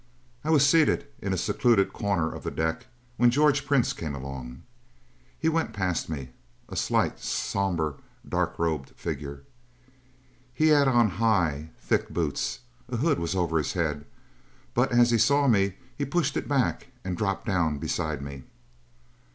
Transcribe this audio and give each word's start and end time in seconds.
I 0.43 0.49
was 0.49 0.67
seated 0.67 1.05
in 1.19 1.31
a 1.31 1.37
secluded 1.37 1.93
corner 1.93 2.33
of 2.33 2.41
the 2.41 2.49
deck, 2.49 2.87
when 3.17 3.29
George 3.29 3.67
Prince 3.67 3.93
came 3.93 4.15
along. 4.15 4.63
He 5.37 5.47
went 5.47 5.73
past 5.73 6.09
me, 6.09 6.29
a 6.67 6.75
slight, 6.75 7.19
somber, 7.19 7.97
dark 8.27 8.57
robed 8.57 8.93
figure. 8.95 9.43
He 10.55 10.69
had 10.69 10.87
on 10.87 11.07
high, 11.21 11.69
thick 11.79 12.09
boots. 12.09 12.61
A 12.89 12.97
hood 12.97 13.19
was 13.19 13.35
over 13.35 13.59
his 13.59 13.73
head, 13.73 14.07
but 14.73 14.91
as 14.91 15.11
he 15.11 15.19
saw 15.19 15.47
me 15.47 15.75
he 15.95 16.03
pushed 16.03 16.35
it 16.35 16.47
back 16.47 16.87
and 17.05 17.15
dropped 17.15 17.45
down 17.45 17.77
beside 17.77 18.23
me. 18.23 18.41